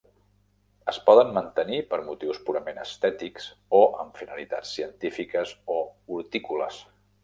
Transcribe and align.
Es 0.93 0.97
poden 1.09 1.29
mantenir 1.35 1.81
per 1.91 1.99
motius 2.07 2.41
purament 2.49 2.81
estètics 2.85 3.49
o 3.83 3.85
amb 4.07 4.21
finalitats 4.25 4.75
científiques 4.81 5.57
o 5.79 5.81
hortícoles. 5.89 6.87